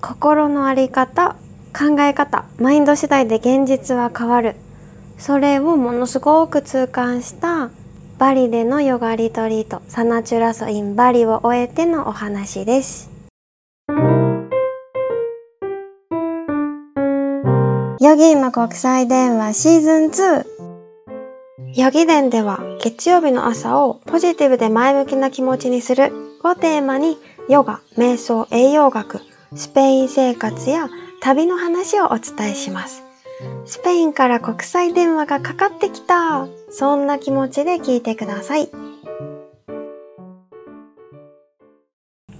[0.00, 1.36] 心の在り方
[1.76, 4.56] 考え方マインド次第で現実は変わる。
[5.18, 7.70] それをものすごく痛感した
[8.18, 13.10] バリでのヨガリトリートサナチュラソインバリを終えてのお話です。
[18.02, 20.46] ヨギーマ国際電話シーズン2
[21.74, 26.10] ヨギ伝では月曜日の朝をポジティブで前向きな気持ちにする
[26.42, 29.20] をテーマにヨガ、瞑想、栄養学、
[29.52, 30.88] スペイン生活や
[31.20, 33.02] 旅の話をお伝えします。
[33.64, 38.70] スペインから国際電話がかかってきたそんな気持ちで聞いてください。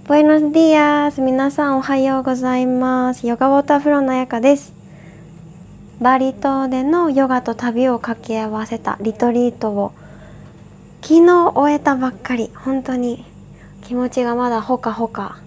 [0.07, 1.21] Buenos días!
[1.21, 3.27] 皆さんおはようございます。
[3.27, 4.73] ヨガウォーターフローのやかです。
[5.99, 9.91] バリ島でのヨガと旅を掛け合わせたリトリートを
[11.01, 13.25] 昨日終えたばっかり本当に
[13.83, 15.40] 気持ちがまだほかほか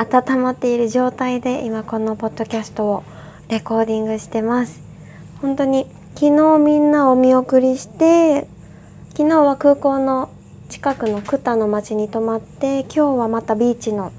[0.00, 3.04] 温まっている状態で今このポッドキャストを
[3.48, 4.80] レコーディングしてます。
[5.42, 8.46] 本当に昨日みんなお見送りして
[9.10, 10.30] 昨日は空港の
[10.68, 14.12] 近くのクタの町に泊まって今日はまたビーチの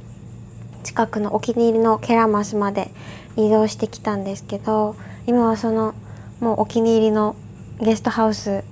[0.84, 2.92] 近くのお気に入りのケラマスまで
[3.38, 4.96] 移動してきたんですけど
[5.28, 5.94] 今はその
[6.40, 7.36] もうお気に入りの
[7.80, 8.64] ゲストハウス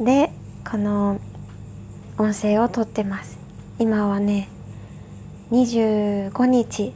[0.00, 0.32] で
[0.68, 1.20] この
[2.18, 3.38] 音声を撮ってます。
[3.78, 4.48] 今はね
[5.52, 6.94] 25日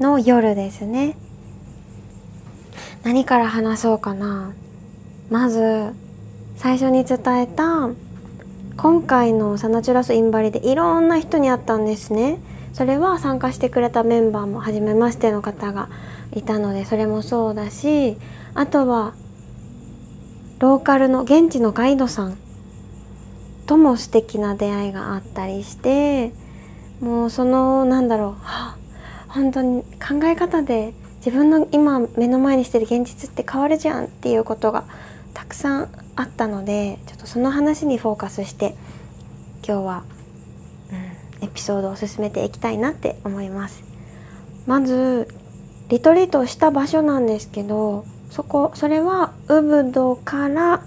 [0.00, 1.14] の夜ですね。
[3.02, 4.54] 何から話そうかな。
[5.28, 5.92] まず
[6.56, 7.90] 最初に伝えた
[8.78, 12.38] 今回のサナチュラスインバリでいろんな人に会ったんですね。
[12.72, 15.90] それは参加してくれたメンバーも初めましての方が
[16.32, 18.16] いたのでそれもそうだし
[18.54, 19.14] あとは
[20.58, 22.36] ローカルの現地のガイドさん
[23.66, 26.32] とも素敵な出会いがあったりして
[27.00, 34.84] もうそのなんだろう、本当に考え方で自分の今目の前にしてる現実って変わるじゃんっていうことが
[35.32, 38.76] たくさんあったのでちょっとその話にフォーカスして
[39.66, 40.04] 今日は、
[41.40, 43.82] うん、エピソードを進めていきたいなって思います。
[44.66, 45.28] まず
[45.88, 50.82] リトリートした場所なんですけどそこそれはウブドから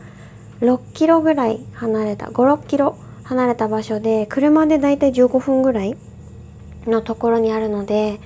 [0.62, 2.98] 6キロぐらい離れた56キロ
[3.28, 5.98] 離れた場所で車でだいたい15分ぐらい
[6.86, 8.20] のところにあるので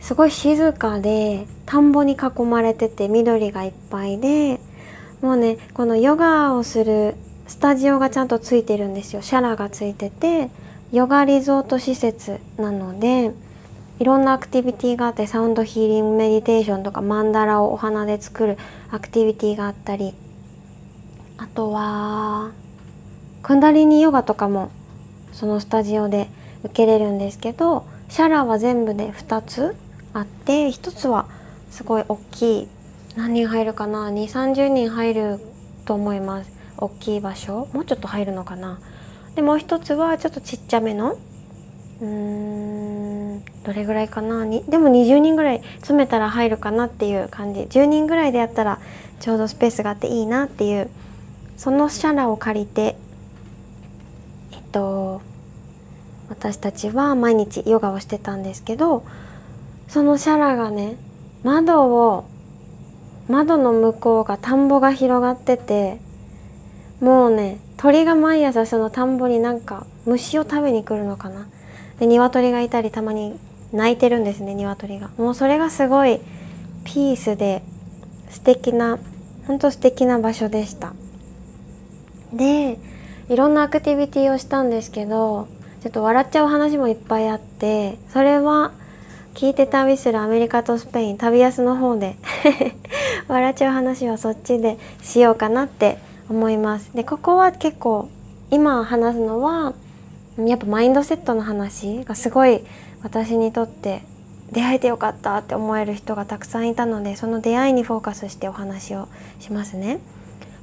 [0.00, 4.60] すごい静かで田んぼに囲まれてて緑がいっぱいで
[5.20, 7.16] もうねこのヨガをする
[7.48, 9.22] スタジオがちゃんとついてるんですよ。
[9.22, 10.50] シャラがついてて
[10.92, 13.32] ヨガリゾート施設なので
[13.98, 18.58] いろんなアクティビティがあってサウンドヒーリングメディテーションとかマンダラをお花で作る
[18.90, 20.14] アクティビティがあったり
[21.38, 22.52] あとは
[23.48, 24.70] クンダリニヨガとかも
[25.32, 26.28] そのスタジオで
[26.64, 29.74] 受けれるんですけどシャラは全部で2つ
[30.12, 31.26] あって1つは
[31.70, 32.68] すごい大きい
[33.16, 35.40] 何人入るかな2 3 0人入る
[35.86, 36.52] と思います。
[36.76, 38.80] 大きい場所もうちょっと入るのかな。
[39.34, 41.16] でもう一つはちょっとちっちゃめの
[42.02, 47.60] うーんどれぐらいかなにでも20人ぐらい詰めたら入るかなっていう感じ。
[47.60, 48.78] 10人ぐらいでやったら
[49.20, 50.90] ちょうどスペースがあっていいなっていう
[51.56, 52.98] そのシャラを借りて
[54.78, 55.20] と
[56.28, 59.04] 私たちは毎日ヨガをしてたんですけど
[59.88, 60.94] そのシャラがね
[61.42, 62.24] 窓を
[63.28, 65.98] 窓の向こうが田んぼが広がってて
[67.00, 71.46] もうね鳥が毎朝その田んぼになんか虫を食べに来るのかな。
[71.98, 73.38] で鶏がいたりたまに
[73.72, 75.10] 鳴いてるんですね鶏が。
[75.18, 76.20] もうそれがすごい
[76.84, 77.62] ピースで
[78.30, 78.98] 素敵な
[79.46, 80.92] 本当素敵な場所でした。
[82.32, 82.78] で
[83.28, 85.48] いろんなアクティビティをしたんですけど
[85.82, 88.72] ちょっと笑っちゃう話もいっぱいあってそれは
[89.34, 92.16] 聞いて旅するアメリカとスペイン旅安の方で
[93.28, 96.90] 笑っちゃう話はそっちでしようかなって思います。
[96.94, 98.08] でここは結構
[98.50, 99.74] 今話すのは
[100.38, 102.64] やっぱマインドセットの話がすごい
[103.02, 104.02] 私にとって
[104.52, 109.08] 出会えてよかったって思える人がたくさんいたのでその出会いにフォーカスしてお話を
[109.38, 110.00] しますね。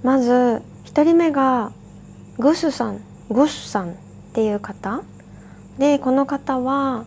[0.04, 1.72] まず1人目が
[2.38, 3.00] グスさん
[3.30, 3.94] グスさんっ
[4.34, 5.02] ていう方？
[5.80, 7.06] でこの方は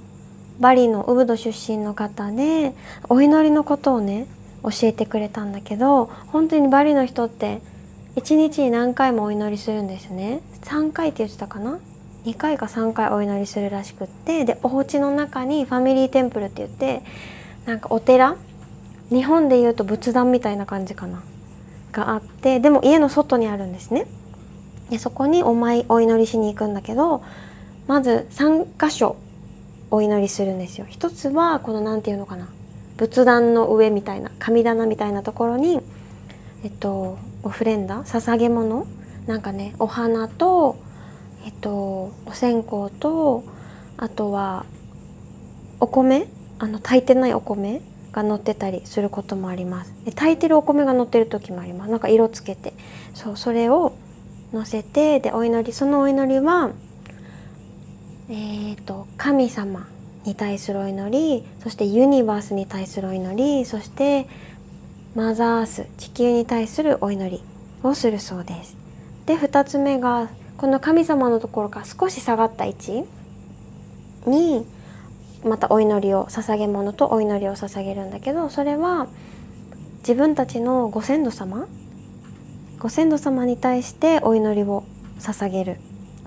[0.61, 2.75] バリのウブド出身の方で
[3.09, 4.27] お祈りのことをね
[4.63, 7.61] 教えてくれたんだけど本当にバリの人って
[8.17, 10.41] 1日に何回もお祈りするんですね。
[10.63, 11.79] 3回って言ってたかな
[12.25, 17.03] ？2回か3回お祈りするらしくってでお家の中にファミリーテンプルって言って
[17.65, 18.37] なんかお寺？
[19.11, 21.23] 日本でいうと仏壇みたいな感じかな？
[21.93, 24.07] があってでも家の外にあるんですね。
[24.91, 27.23] でそこにお参お祈りしに行くんだけど
[27.87, 29.17] まず3箇所
[29.91, 30.87] お祈りするんですよ。
[30.89, 32.49] 一つはこの何て言うのかな
[32.97, 35.81] 仏壇の上みたいな神棚みたいなところに
[36.65, 38.87] えっとオフレンダ捧げ物
[39.27, 40.77] なんかねお花と
[41.45, 43.45] えっとお線香と
[43.97, 44.67] あとは
[45.81, 47.81] お米あの炊いてないお米
[48.13, 49.95] が乗ってたりすることもあります。
[50.05, 51.91] で炊いてるお米が乗ってる時もあります。
[51.91, 52.73] なんか色つけて。
[53.15, 53.93] そうそれを
[54.53, 56.71] 乗せてでお祈りそのお祈りは
[58.31, 59.89] えーと、神様
[60.25, 61.11] に対するお祈
[61.41, 64.27] りそしてユニバースに対するお祈りそして
[65.15, 67.43] マザース地球に対するお祈り
[67.83, 68.77] をするそうです。
[69.25, 70.29] で2つ目が
[70.59, 73.05] この神様のところから少し下がった位置
[74.27, 74.67] に
[75.45, 79.07] またお祈りを捧げ物とお祈りを捧げるんだけどそれは
[80.01, 81.67] 自分たちのご先祖様
[82.79, 84.85] ご先祖様に対してお祈りを
[85.19, 85.77] 捧げる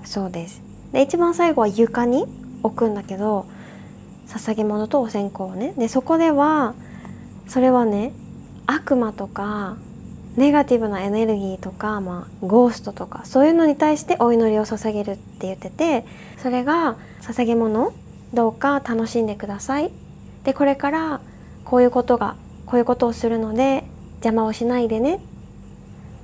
[0.03, 0.61] そうです。
[0.91, 2.25] で一番最後は床に
[2.61, 3.45] 置くんだけど
[4.27, 5.73] 捧げ物とお線香をね。
[5.77, 6.73] でそこでは
[7.47, 8.11] それはね
[8.65, 9.77] 悪魔とか
[10.35, 16.05] ネガティブなエネルギーとか、まあ、ゴーストとかそういうのに対してお祈りを捧げるって言ってて
[16.37, 17.93] それが捧げ物
[18.33, 19.91] どうか楽しんでください。
[20.43, 21.21] でこれから
[21.63, 25.21] こういうことがこういうことをするので邪魔をしないでね。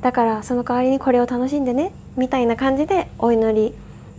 [0.02, 3.74] だからその代わりにこれを楽しんでねみたいな感じでお祈り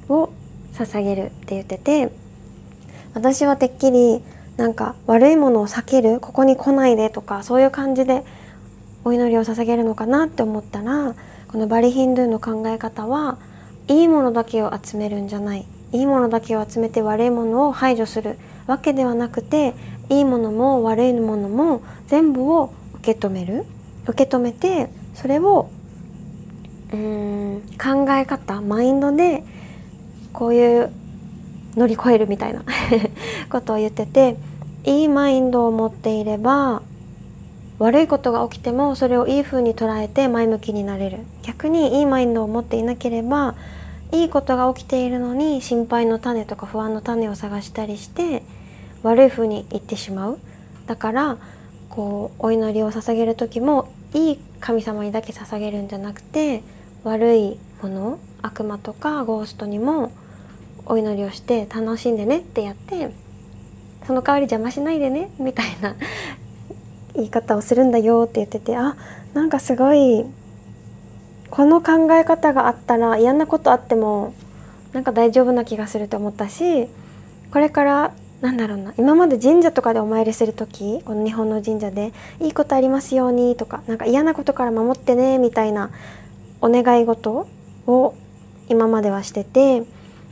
[0.08, 0.30] を
[0.74, 2.10] 捧げるって言ってて
[3.14, 4.22] 私はてっきり
[4.56, 8.24] なんか悪いものを避けるここに来ないでとかそういう感じで
[9.04, 11.14] お祈りを捧げるのかなって思ったら
[11.48, 13.38] このバリヒンドゥーの考え方は
[13.86, 15.64] いいものだけを集めるんじゃない。
[15.92, 18.36] いいものだけを集めて悪いものを排除する
[18.66, 19.74] わけではなくて
[20.10, 23.64] いいものも悪いものも全部を受け止める。
[24.06, 25.68] 受け止めてそれを
[26.92, 29.42] うん考え方マインドで
[30.32, 30.92] こういう
[31.74, 32.62] 乗り越えるみたいな
[33.50, 34.36] ことを言ってて
[34.84, 36.82] いいマインドを持っていれば
[37.80, 41.18] 悪いことが起きてもそれをいい風に捉えて前向きになれる。
[41.42, 43.56] 逆にいいマインドを持っていなければ
[44.12, 48.42] いいことが起きているのに心配の種とか不安の種を探したりして
[49.02, 50.38] 悪い風に言ってしまう。
[50.86, 51.38] だから
[51.98, 56.62] こうお祈りを捧げる時もいい神様にだけ捧げるんじゃなくて
[57.02, 60.12] 悪いもの悪魔とかゴーストにも
[60.86, 63.12] お祈りをして楽しんでねってやって
[64.06, 65.96] その代わり邪魔しないでねみたいな
[67.14, 68.96] 言い方をするんだよって言っててあ
[69.34, 70.24] なんかすごい
[71.50, 74.34] この考え方があったら嫌なことあっても
[74.92, 76.88] なんか大丈夫な気がすると思ったし
[77.50, 85.90] これからなんだろうな今まで神社とかでお参りする時この日本の神社で「いいことありますように」とか「なんか嫌なことから守ってね」みたいな
[86.60, 87.48] お願い事
[87.86, 88.14] を
[88.68, 89.82] 今まではしてて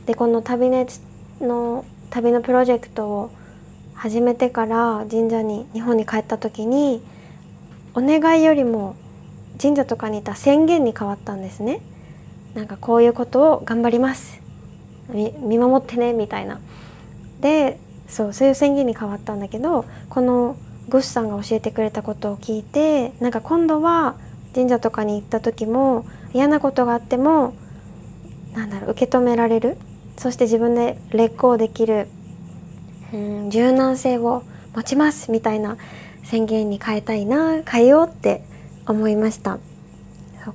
[0.05, 1.01] でこの旅熱
[1.41, 3.29] の旅のプロジェクトを
[3.93, 7.01] 始めてから神社に日本に帰った時に
[7.93, 8.95] お願いよりも
[9.61, 11.81] 神社とかにいた宣言に変わったんですね。
[12.53, 14.39] なんかこういうことを頑張ります
[15.13, 16.59] 見守ってねみたいな。
[17.41, 20.55] でそうそういう宣言に変わったんだけどこの
[20.89, 24.15] グッさんが教えてくれたことを聞いてなんか今度は
[24.55, 27.53] 神社とかに行った時も嫌なことがあっても
[28.53, 29.77] なんだろう受け止められる。
[30.17, 32.07] そして自分で劣行できる、
[33.13, 34.41] うん、柔軟性を
[34.75, 35.77] 持ちますみたいな
[36.23, 38.43] 宣言に変えたいな変えようって
[38.87, 39.59] 思いました。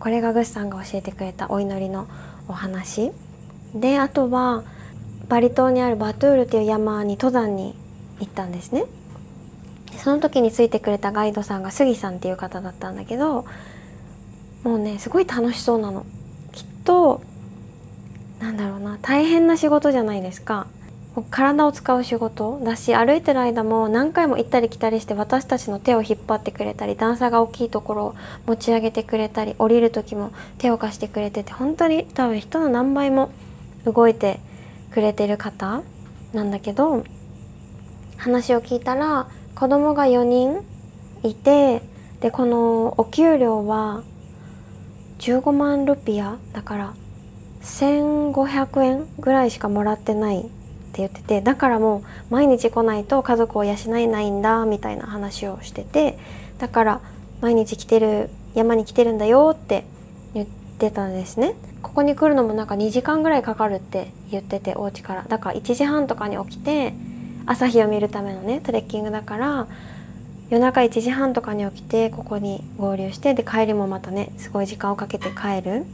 [0.01, 2.09] これがグスさんが教えてくれたお祈りの
[2.49, 3.13] お話。
[3.75, 4.65] であとは
[5.33, 7.75] バリ島にあるバトゥールっていう山に登山に
[8.21, 8.85] 行ったんですね。
[9.97, 13.47] その時についてくれたガイドさんが杉さんっていう方だったんだけど
[14.63, 16.05] もうねすごい楽しそうなの。
[16.53, 17.23] きっと
[18.41, 20.67] なんだろうな大変な仕事じゃないですか。
[21.31, 33.31] 体を使う仕事だし歩いてる間も何回も行ったり来たりして私たちの手を引っ張ってくれたり段差が大きいところを持ち上げてくれたり降りる時も手を貸してくれてて本当に多分人の何倍も
[33.87, 34.41] 動いて
[34.93, 35.83] くれてる方
[36.33, 37.05] なんだけど
[38.17, 40.63] 話を聞いたら子供が4人
[41.23, 41.83] いて
[42.21, 44.03] でこのお給料は
[45.19, 46.95] 15万ルピアだから
[47.63, 50.51] 1500円ぐらいしかもらってないって
[50.99, 56.19] 言っててだからもう毎日来ないと家族を養えないんだみたいな話をしてて
[56.59, 57.01] だから
[57.41, 59.85] 毎日来てる山に来てるんだよって
[60.35, 60.47] 言っ
[60.79, 61.55] てたんですね。
[61.83, 65.25] ここに来るのもなんか2時間ぐらいかかるって言っててお家から。
[65.25, 66.95] だから1時半とかに起きて
[67.45, 69.67] 朝日を見るためのねトレッキングだから
[70.49, 75.85] 夜中1時半とかに起きてここに合流してで帰りもまたねすごい時間をかけて帰る。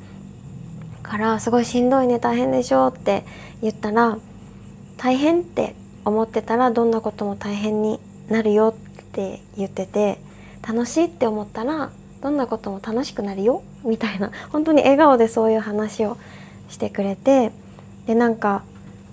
[1.03, 3.25] からすごいしんどいね大変でしょって
[3.63, 4.19] 言ったら
[4.99, 10.19] 大変って思ってたらどんなことも大変になるよって言ってて
[10.67, 11.91] 楽しいって思ったら
[12.21, 14.31] どんなことも楽しくなるよみたいな。
[14.51, 16.17] 本当に笑顔でそういう話を
[16.69, 17.53] してくれて
[18.07, 18.63] でなんか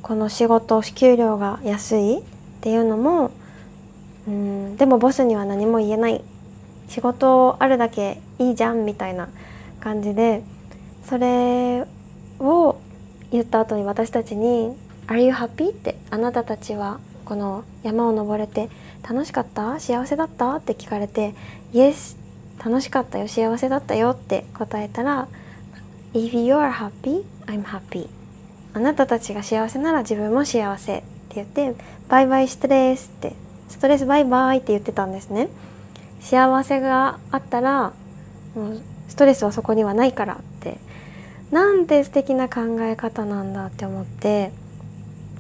[0.02, 2.22] この仕事支給料が安いっ
[2.62, 3.32] ていうのも
[4.28, 6.24] うんでもボスには何も言えない。
[6.88, 9.30] 仕事あるだけいいじゃんみたいな
[9.80, 10.44] 感じで
[11.04, 11.84] それ
[12.40, 12.76] を
[13.32, 14.76] 言った後に私たちに
[15.08, 18.70] 「Are you happy?」ってあなたたちはこの山を登れて
[19.02, 19.80] 楽しかった？
[19.80, 20.54] 幸せだった？
[20.58, 21.34] って聞かれて
[21.74, 22.18] 「Yes
[22.64, 25.28] 楽しかったよ幸せだったよ」って答えたら
[26.14, 28.10] 「If you are happy I'm happy」
[28.74, 31.76] あなたたちが幸せなら自分も幸せって言って
[32.10, 33.34] 「バイバイストレス」って
[33.70, 35.50] 「ストレスバイバイ」って言ってたんですね。
[36.20, 37.94] 幸せがあったら
[38.56, 40.80] もうストレスはそこにはないからって
[41.52, 44.52] なんて素敵な考え方なんだって思って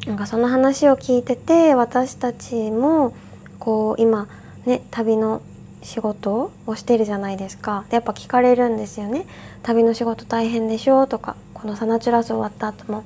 [0.06, 3.14] なんかその話を聞いてて私たちも
[3.58, 4.28] こう今
[4.66, 5.42] ね旅の
[5.86, 7.86] 仕事をしてるじゃないですか。
[7.90, 9.26] でやっぱ聞かれるんですよね
[9.64, 11.08] 旅の仕事大変でしょ？
[11.08, 13.06] とかこのサナチュラス終わった後も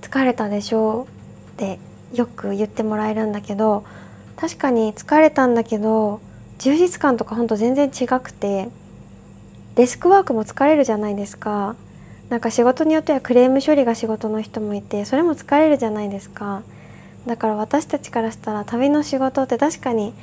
[0.00, 1.06] 疲れたでしょ？
[1.52, 1.78] って
[2.14, 3.84] よく言ってもらえるんだけど
[4.36, 6.20] 確かに疲れたんだけど
[6.58, 8.68] 充実感とかほんと全然違くて
[9.74, 11.76] デスクワークも疲れるじゃないですか。
[12.28, 16.62] なんか仕事によってはクレーム処理が仕事の人もいてそれも疲れるじゃないですか。
[17.26, 20.14] だから私たちからしたら旅の仕事って確かに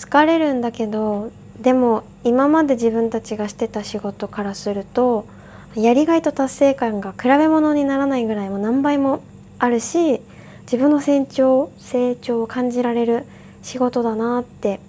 [0.00, 1.30] 疲れるんだけど
[1.60, 5.26] でも今まで自分たちがしてた仕事からすると
[5.74, 9.22] やりがいと達成感が比べ物にならないぐらいも何倍も
[9.58, 10.22] あるし
[10.62, 13.26] 自分の成長成長を感じられる
[13.62, 14.80] 仕事だなって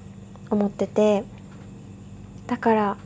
[0.49, 1.25] 思ってて
[2.47, 2.97] だから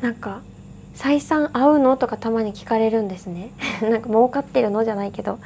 [0.00, 0.40] なんか
[0.96, 3.50] 「採算合うの?」とかたまに聞かれるんですね
[3.82, 5.38] なんか儲かってるのじゃないけど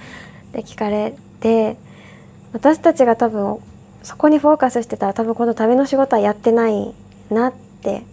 [0.52, 1.76] で聞かれて
[2.52, 3.58] 私たちが多分
[4.04, 6.94] そこにフォーカスしてたら多分この旅の仕事はやってない
[7.30, 8.04] なって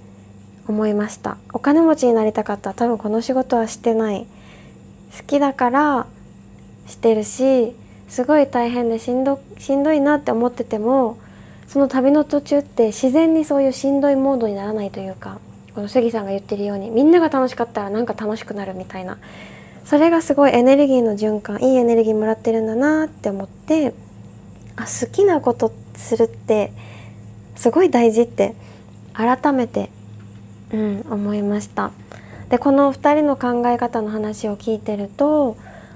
[0.67, 1.37] 思いました。
[1.53, 4.25] お金持ちになりたかったら多分この仕事はしてない。
[5.17, 6.07] 好きだから
[6.87, 7.75] してるし
[8.07, 11.17] すごい大変でしんどしんどいなって思ってても
[11.67, 15.39] その旅の途中って自然にそういうしんどいモードにならないというか
[15.75, 19.17] この杉さんが言ってるようにみんなが楽しかったらなんか楽しくなるみたいな。
[19.83, 23.93] それがすごいエネルギーの循環いいエネルギーもらってるんだなって思って
[24.75, 26.71] あ好きなことするって
[27.55, 28.55] すごい大事って
[29.13, 29.89] 改めて、
[30.71, 31.91] うん、思いました。
[32.49, 35.55] でこの2人の考え方の話を聞いてると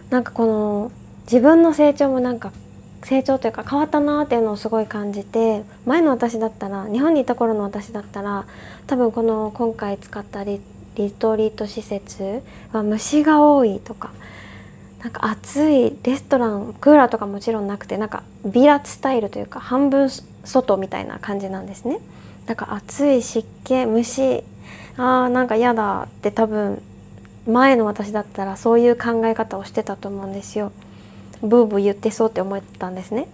[0.10, 0.92] なんかこの
[1.24, 2.54] 自分の成長もなんか
[3.04, 8.46] 成長というか変わったなっていうのをすごい感じて前の私だったら日本にいた頃の私だったら
[8.88, 10.62] 多分この今回使ったリ
[10.96, 14.14] リトリート施設は虫が多いとか
[15.06, 20.10] なんか暑いレストランクーラーとかもちろんなくてなんかビラスタイルというか半分
[20.44, 22.00] 外みたいな感じなんですね。
[22.48, 24.44] だから暑い湿気虫
[24.98, 26.82] あーなんか嫌だって多分
[27.48, 30.72] 前の私だったらそういう考え方をしてたと思うんですよ。
[31.44, 33.28] ブーブー言ってそうって思ったんですね。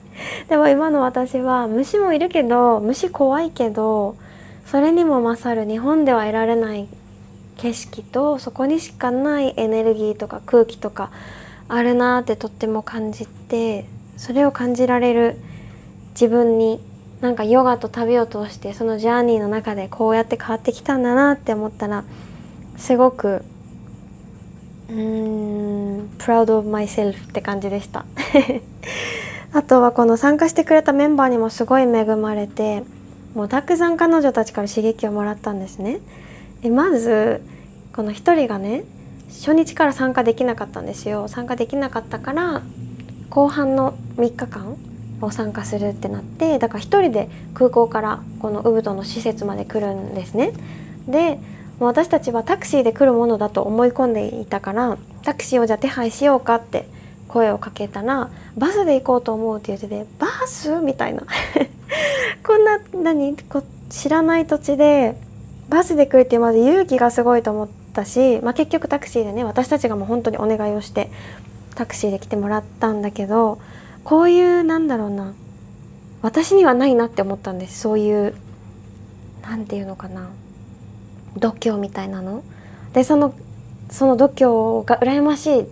[0.48, 4.16] でも今の私は虫もいるけど虫怖いけど
[4.64, 6.88] それにも勝る日本では得られない
[7.58, 11.10] 景色とそこにしかないエネルギーとか空気とか
[11.68, 13.84] あるなってとっても感じて
[14.16, 15.36] それを感じられる
[16.12, 16.80] 自分に
[17.20, 22.04] なんかヨガと旅を通してそのジャーニーの中でこうやって変わってきたんだなって思ったら
[22.76, 23.42] すごく
[24.88, 28.06] うーん proud of myself って感じでした。
[29.52, 32.84] あとはこの参加してくれたメンバーにもすごい恵まれて
[33.34, 36.00] もうたくさん彼女たちから刺激をもらったんですね。
[36.62, 37.42] でまず
[37.92, 38.84] この1人がね
[39.28, 41.28] 初日から参加できなかったんですよ。
[41.28, 42.62] 参加できなかったから
[43.30, 44.76] 後半の3日間
[45.20, 50.52] を参加するってなってだから1人で空港からこのウブドの施設まで来るんですね。
[51.06, 51.38] で
[51.80, 56.88] 私たちはタクシーで来るものだと思い込んでいたからタクシーをじゃあ手配しようかって
[57.28, 60.80] 声をかけたらバスで行こうと思うって言っててバス？
[60.80, 61.22] みたいな。
[62.44, 63.36] こんな何？
[63.36, 65.16] こ知らない土地で
[65.68, 71.10] バスで来るってまず勇気がすごいと思ったし、まあ、結局タクシーでね私たちがもう本当にお願いをして
[71.74, 73.60] タクシーで来てもらったんだけど
[74.04, 75.34] こういうなんだろうな
[76.22, 78.34] 私にはないなって思ったんですそういう
[79.42, 80.30] 何て言うのかな
[81.36, 82.42] 度胸みたいなの。
[82.92, 83.34] でその
[83.90, 85.66] その度胸が羨ましい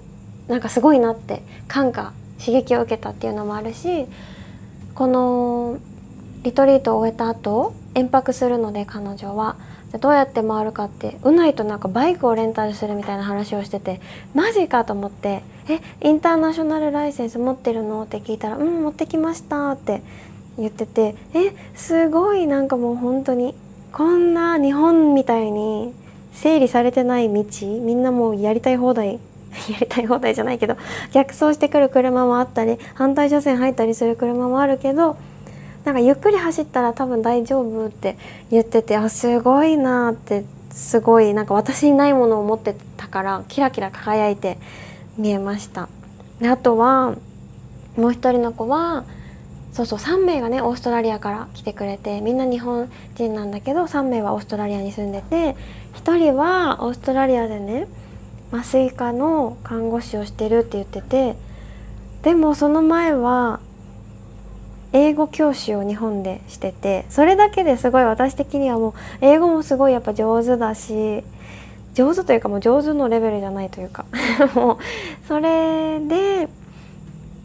[0.48, 4.06] なんかすごいなって感化刺激を受けたっていうのもあるし
[4.94, 5.78] この
[6.42, 9.56] リトリートを終えた後延泊するので彼女は
[9.98, 14.00] どうやって回るかってうないとなんかバイクをレンタルするみたいな話をしてて
[14.34, 20.02] マジかと思って「えインターナショナルライセンス持ってるの?」って聞いたら「うん持ってきました」って
[20.58, 23.54] 言っててえすごいなんかもう本当に
[23.92, 25.94] こんな日本みたいに
[26.32, 29.18] 整理されてない道みんなもうやりたい放題
[29.70, 30.76] やりたい放題じゃないけど
[31.12, 35.16] 逆走してくる車もあったり反対車線入ったりする車もあるけど
[35.87, 38.19] なんかゆっくり走ったら多分大丈夫って
[38.50, 44.59] 言っててあすごいなってすごいなんか私にないものを持ってたからキラキラ輝いて
[45.16, 45.88] 見えました。
[46.40, 47.14] であとは
[47.97, 49.05] もう一人の子は
[49.73, 55.55] そうそう3名がねオーストラリアから来てくれてみんな日本人なんだけど3名はオーストラリアに住んでて
[55.95, 57.87] 1人はオーストラリアでね
[58.50, 61.37] 麻酔科の看護師をしてるって言ってて
[62.23, 63.61] でもその前は
[64.96, 71.22] 英語教師を日本でしててそれだけですごい私的にはもう英語もすごいやっぱ上手だし
[71.92, 74.06] 上手というかもう上手のレベルじゃないというか
[74.56, 74.78] もう
[75.28, 76.48] それで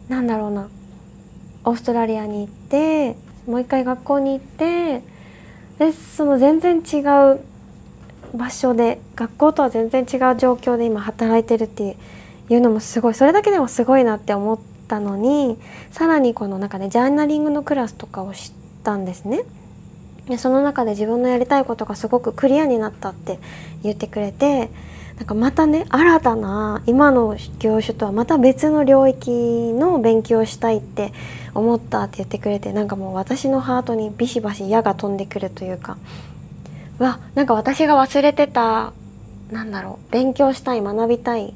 [0.08, 0.68] なんだろうな
[1.64, 3.16] オーストラリアに行って
[3.46, 5.02] もう一回学校に行って
[5.78, 7.00] でその全然違
[7.34, 7.40] う
[8.34, 11.98] 場所で学校とは全然違う状況で今働いてるって
[12.48, 15.56] いうのもすごいそれだけでもすごいなって思ってたのに
[15.90, 18.52] さらにこの中でジャーナリングのクラスとかを知っ
[18.84, 19.42] たんですね。
[20.28, 23.38] でその中で自分のやりたいことがすごくクリアになったって
[23.82, 24.68] 言ってくれて
[25.16, 29.30] なんかまたね新たな今の業種とはまた別の領域
[29.72, 31.12] の勉強をしたいって
[31.54, 35.96] 思ったって言ってくれてなんかもう私のハートにビシバシ矢が飛んでくるというか
[36.98, 38.92] わなんか私が忘れてた
[39.50, 41.52] なんだろう勉強したい学びたい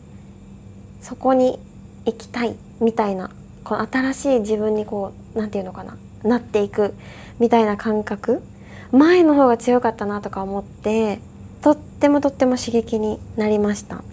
[1.02, 1.60] そこに
[2.04, 3.30] 行きたいみたいな
[3.64, 6.94] この新しい自分にこう何て言うのかななっていく
[7.38, 8.42] みたいな感覚
[8.92, 11.20] 前の方が強かったなとか思って
[11.62, 14.04] とってもとっても刺激になりました。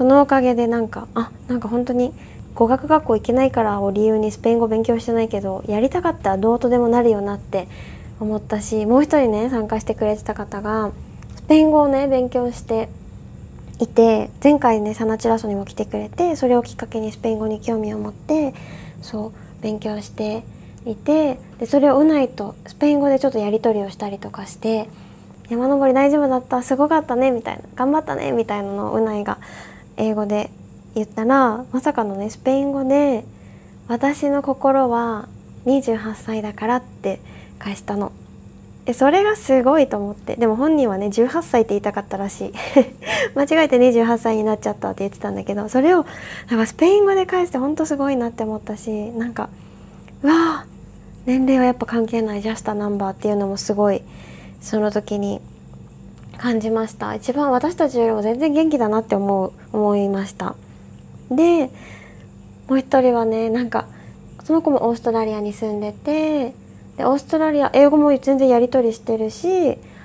[0.00, 2.14] そのおかげでなんかあなんか本当に
[2.54, 7.68] 語学学校行けないからを理由にスペイン語勉強してないけどやりたかったらどうとでもなるよなって
[8.18, 10.90] 思ったしもう一人ね参加してくれてた方が
[11.36, 12.88] スペイン語をね勉強して
[13.80, 18.54] いて前回ねサナチュラソにも来てくれてそれをきっかけにスペイン語に興味を持って
[19.02, 20.42] そう勉強して
[20.86, 24.88] いてでそれをうないとスペイン語でちょっとやり取りをしたりとかして
[25.48, 26.62] 「山登り大丈夫だった？
[26.62, 29.38] すごかったね」みたいな「頑張ったね」みたいなのをうないが
[29.96, 30.50] 英語で
[30.94, 33.24] 言ったらまさかのねスペイン語で
[33.88, 35.28] 「私の心は
[35.66, 37.20] 28歳だから」って
[37.58, 38.12] 返したの。
[38.90, 40.36] えそれがすごいと思って。
[40.36, 42.52] でも本人はね18歳って言いたかったらしい。
[43.34, 46.04] 間違えて28歳になっちゃったって言ってたんだけどそれを
[46.50, 49.48] なんかスペイン語で返してほんとすごいなって思ったしなんか
[50.22, 50.66] うわあ
[51.26, 54.02] 年齢はやっぱ関係ないジャスタナンバーっていうのもすごい
[54.60, 55.40] その時に
[56.36, 57.14] 感じました。
[57.14, 60.56] 一番私たちよりも全然元気だなって思う思いました。
[61.30, 61.70] で
[62.66, 63.86] もう一人はねなんか
[64.44, 66.54] その子もオーストラリアに住んでて
[67.00, 69.48] でオーストラリア英語も全然やり取りしてるし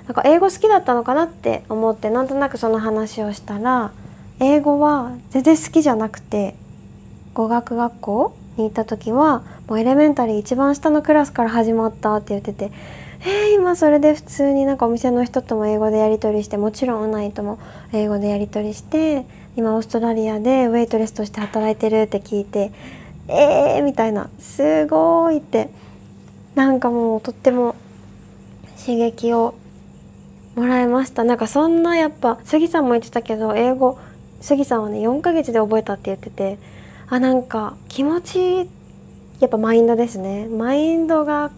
[0.06, 3.92] なんか英語好きだったのかなって思ってなんとなくその話をしたら
[4.40, 6.54] 英語は全然好きじゃなくて
[7.34, 12.72] 語学学校に行った時はもうエレメンタリー一番下のクラスから始まったって言ってて
[13.20, 17.58] えー、今それで普通になんかお店の人とも英語でやり取りしてもちろんうないとも
[17.92, 22.72] 英語でやり取りして今オーストラリアでウェイトレスとして働いてるって聞いて
[23.28, 25.68] えーみたいなすごいって
[26.56, 27.76] なんかもうとっても
[28.80, 29.54] 刺激を
[30.54, 31.22] もらいました。
[31.22, 33.98] なんかそんなやっぱ杉さんも言ってたけど英語
[34.40, 36.58] 杉さんはね4ヶ月で覚えたって言ってて
[37.08, 38.70] あなんか気持ち
[39.38, 40.46] やっぱマインドですね。
[40.46, 41.50] マインドが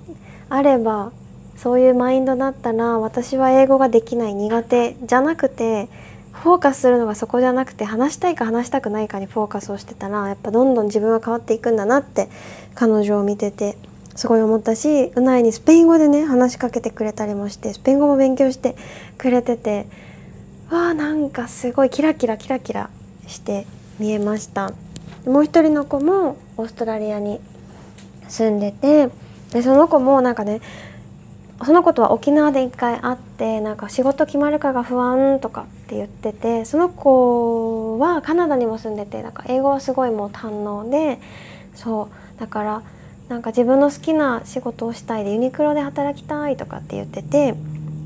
[0.49, 1.13] あれば
[1.57, 5.89] そういうマインドだったら私は英語ができない苦手じゃなくて
[6.33, 12.29] フォーカスするのがそこじゃなくて話したいか話したくないかにフォーカスをしてたらやっぱどんどん自分は変わっていくんだなって
[12.75, 13.77] 彼女を見てて。
[14.19, 18.75] すごい思ったしうないにスペイン語でね話しかけてくれたりもしてスペイン語も勉強して
[19.17, 19.87] くれてて
[20.73, 22.91] わあなんかすごいキラキラキラキラ
[23.29, 23.65] して
[24.01, 24.73] 見えました。
[25.25, 27.39] もう一人の子もオーストラリアに
[28.27, 29.09] 住んでて
[29.53, 30.63] でその子もなんかね
[31.65, 41.21] その子とは沖縄で一回会ってなんか仕事決まるかが不安とかって言っててその子はカナダにも住んでてなんか英語はすごいもう堪能で
[41.77, 42.83] そうだから
[43.29, 47.55] なんか自分の好きな仕事をしたいでユニクロで働きたいとかって言ってて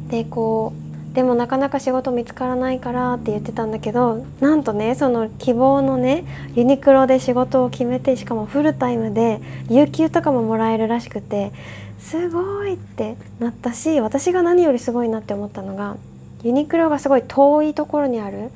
[0.08, 11.52] でこうでもなかなか仕事見つからないからって言ってたんだけどなんとねその希望のねユニクロで仕事を決めてしかもフルタイムで有給とかももらえるらしくて
[11.98, 15.96] すごいってなったし私が何よりすごいなって思ったのが
[16.42, 18.50] ユニクロがすごい遠いところにある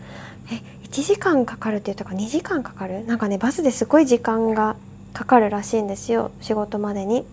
[0.50, 3.04] え1時間かかるって言ったか2時間かかる？
[3.04, 4.76] なんかねバスですごい時間が
[5.16, 7.24] かかるらしいんですよ仕事までに。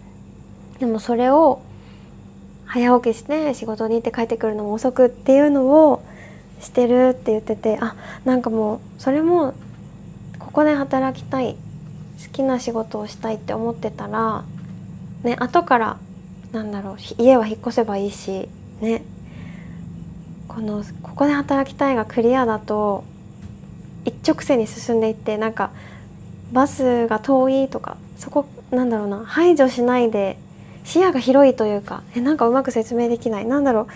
[0.80, 1.62] でもそれを
[2.66, 6.02] 早起きして仕事に行って帰ってくるのも遅くっていうのを
[6.62, 9.54] してるって言っててあなんかもうそれも
[10.40, 11.58] ここで働きたい
[12.26, 14.46] 好きな仕事をしたいって思ってたら
[15.24, 15.98] ね後から
[16.54, 18.48] なんだろう家は引っ越せばいいし
[18.80, 19.04] ね
[20.48, 23.04] このここで働きたいがクリアだと
[24.06, 25.72] 一直線に進んでいってなんか
[26.54, 30.38] バスが遠いとかそこなんだろうな排除しないで
[30.84, 33.46] 視野が広いというかえなんかうまく説明できない。
[33.46, 33.88] なんだろう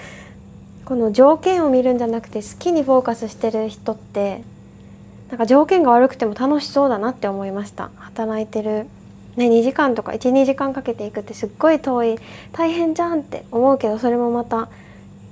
[0.86, 4.41] この条件を見るんじゃなくて好きにフォーカスしてる人って
[5.30, 7.91] なんか条件が悪くても楽しそうだなって思いました。
[7.98, 8.88] 働いてる、
[9.36, 12.17] ね、2時間とか12時間かけていくってすっごい遠い
[12.54, 14.70] 大変じゃんって思うけどそれもまた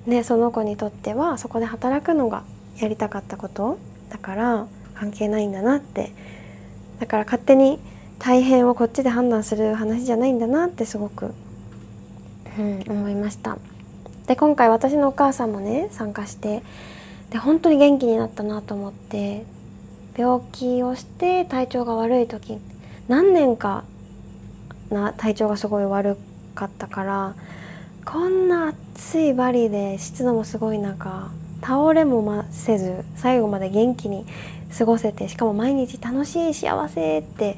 [0.05, 2.43] ねその子にとってはそこで働くのが
[2.77, 6.11] やりたかったことだから関係ないんだなって
[6.99, 7.79] だから勝手に
[8.19, 11.34] 大変をこっちで判断する話じゃないんだなってすごく、
[12.58, 13.58] うん、思いました。
[14.27, 16.63] で今回私のお母さんもね参加して
[17.29, 19.45] で本当に元気になったなと思って
[20.17, 22.58] 病気をして体調が悪い時
[23.08, 23.84] 何年か
[24.89, 26.17] な体調がすごい悪
[26.55, 27.36] かったから
[28.05, 31.29] こんな暑いバリで湿度もすごい中
[31.62, 34.25] 倒れもせず最後まで元気に
[34.77, 37.57] 過ごせてしかも毎日楽しい幸せって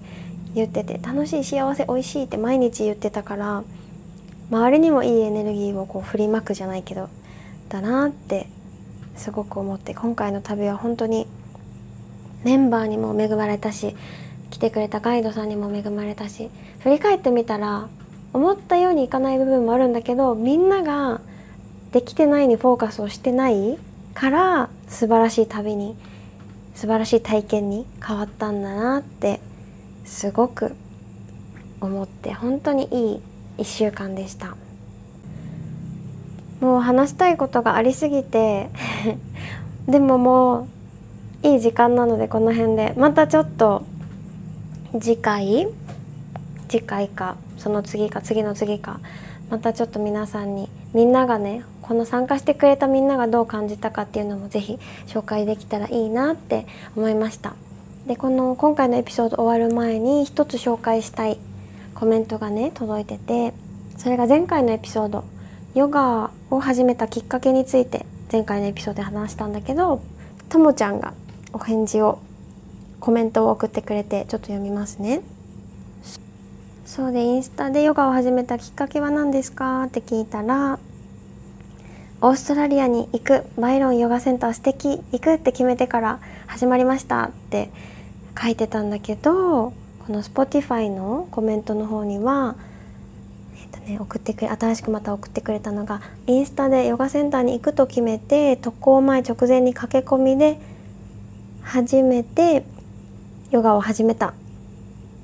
[0.53, 3.63] 言ってて楽しい幸せ美味しいって毎日言ってたから
[4.49, 7.09] 周りにもいいエネルギーをこう振りまくじゃないけど
[7.69, 8.47] だなって
[9.15, 11.27] すごく思って今回の旅は本当に
[12.43, 13.95] メンバーにも恵まれたし
[14.51, 16.49] 来てくれたガイドさんにも恵まれたし
[16.79, 17.89] 振り返ってみたら
[18.33, 21.19] 思ったようにいかない部分もあるんだけどみんなが
[21.91, 23.77] できてないにフォーカスをしてない
[24.13, 25.95] から素晴らしい旅に
[26.77, 29.39] 素晴らしい体験に変わったんだなって
[30.05, 30.75] すごく
[31.81, 33.21] 思って本当にいい
[33.57, 34.55] 1週間でした。
[36.61, 38.69] もう話したいことがありすぎて
[39.89, 40.67] でもも
[41.43, 43.81] ういい時間なのでこの辺でまたちょっと
[44.99, 45.67] 次回
[46.67, 48.99] 次回かその次か次の次か
[49.49, 57.55] またちょっと皆さんにみんながねこの参加してくれたみんながどう感じたかっていうのも是非紹介できたらいいなって思いました
[58.07, 61.37] でこの今回のエピソード終わる前に一つ紹介したい
[61.93, 63.53] コメントがね届いてて
[63.97, 65.23] それが前回のエピソード
[65.75, 70.01] ヨガを始めたきっかけについて前回のエピソードで話したんだけど
[70.49, 71.13] ともちゃんが
[71.53, 72.19] お返事を
[72.99, 75.21] コメントを送ってくれてちょっと読みますね。
[76.87, 79.83] そうでインスタでヨガを始めたきっかけは何ですか？
[79.83, 80.79] って聞いたら
[82.21, 87.69] オーストラリアに行くバイロンヨガセンター素敵行くって決めてから始まりましたって
[88.41, 92.55] 書いてたんだけどこの Spotify のコメントの方には、
[93.61, 100.57] えっとね、送ってくれ新しくまた送ってくれたのがインスタでヨガセンターに行くと決めて渡航前直前に駆け込みで
[101.63, 102.63] 初めて
[103.51, 104.33] ヨガを始めた。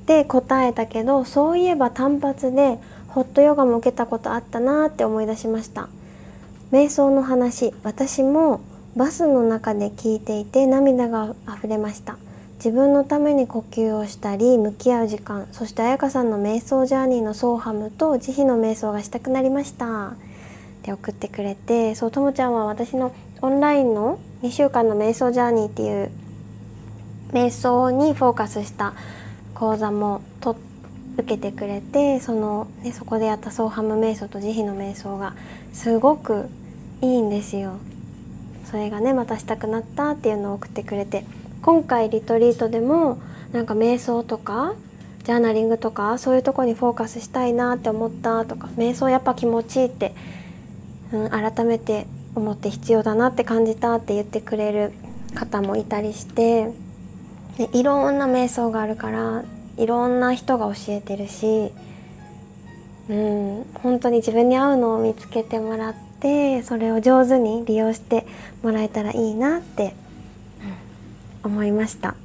[0.04, 5.88] って答えたけどそういえば単発でホットヨガも受けたことあったなって思い出しました。
[6.72, 8.62] 瞑想の話私も
[8.98, 12.18] バスの中で聞いていて涙が溢れました。
[12.56, 20.08] 自分のために呼吸をしたり向き合う時間そして彩香さんの瞑想ジャーニーのソーハムと慈悲の瞑想がしたくなりました。
[20.08, 20.16] っ
[20.84, 26.12] て送ってくれてそうともちゃんは私のオンラインの2週間の瞑想ジャーニーっていう
[27.32, 28.94] 瞑想にフォーカスした
[29.64, 30.58] 講座もと
[31.18, 35.36] 受けてくれてその、ね、そこでやったソーハム瞑想と慈悲の瞑想が
[35.72, 36.50] すごく
[37.02, 37.78] いいんですよ。
[38.66, 41.24] それがねまたしたくなったっていうのを送ってくれて
[41.62, 43.20] 今回リトリートでも
[43.54, 44.74] なんか瞑想とか
[45.24, 50.14] ジャーナリングとかそういうとこにフォーカスしたいなって思ったとか瞑想やっぱ気持ちいいって、
[51.14, 54.92] うん、改めて思って必要だなって感じたって言ってくれる
[55.36, 56.83] 方もいたりして
[57.58, 59.44] でいろんな瞑想があるから
[59.78, 61.72] いろんな人が教えてるし
[63.10, 68.26] うん本当に自分に合うのを見つけてもらってそれを上手に利用して
[68.62, 69.94] もらえたらいいなって
[71.44, 72.16] 思いました。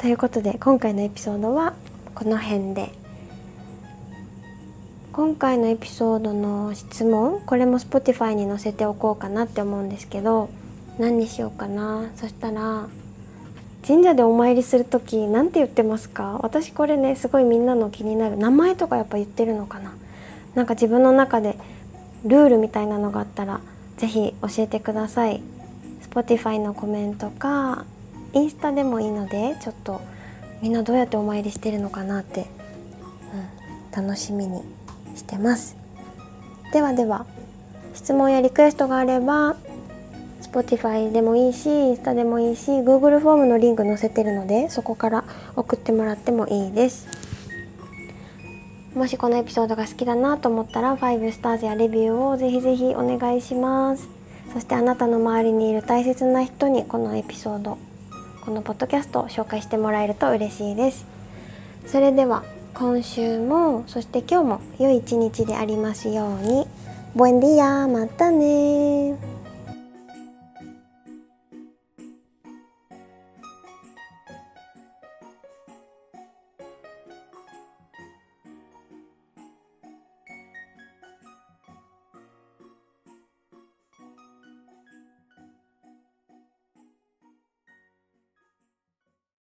[0.00, 1.74] ということで今回のエピソードは
[2.14, 2.92] この辺で
[5.12, 10.48] 今回のエピソードの質問これも Spotify に載せておこうかなって思うんですけど
[11.00, 12.88] 何にしようかなそしたら
[13.86, 16.38] 神社でお参りする時何て言ってますか？
[16.42, 18.36] 私これねすごいみんなの気になる。
[18.36, 19.94] 名前とかやっぱ言ってるのかな？
[20.54, 21.56] なんか自分の中で
[22.24, 23.60] ルールみたいなのがあったら
[23.96, 25.40] ぜひ教えてください。
[26.10, 27.84] Spotify のコメントか
[28.32, 30.00] インスタでもいいのでちょっと
[30.60, 32.46] みんなどうやってお参りしてるのかなって、
[33.94, 34.62] うん、楽しみに
[35.14, 35.76] してます。
[36.72, 37.26] ではでは
[37.94, 39.56] 質問やリクエストがあれば
[40.50, 45.24] Spotify でもいいしインスタでもいいし Google フォームのリンク載せてるのでそこから
[45.56, 47.06] 送ってもらってもいいです。
[48.94, 54.08] もしこのエピソードが好きだなと思ったら5スターズやレビューをぜひぜひお願いします。
[54.52, 57.76] そしてあなたの周りにいる大切な人にこのエピソード
[58.40, 61.06] このポッドキャストを紹介してもらえると嬉しいです。
[61.86, 66.66] それでは今週もそして今日も良い一日でありますように。
[67.14, 69.16] ボエンディアまたね